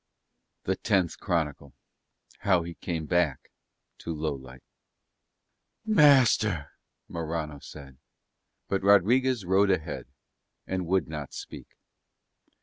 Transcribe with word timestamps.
THE 0.63 0.75
TENTH 0.77 1.19
CHRONICLE 1.19 1.75
HOW 2.39 2.63
HE 2.63 2.73
CAME 2.73 3.05
BACK 3.05 3.51
TO 3.99 4.15
LOWLIGHT 4.15 4.63
"Master," 5.85 6.71
Morano 7.07 7.59
said. 7.59 7.99
But 8.67 8.81
Rodriguez 8.81 9.45
rode 9.45 9.69
ahead 9.69 10.07
and 10.65 10.87
would 10.87 11.07
not 11.07 11.35
speak. 11.35 11.67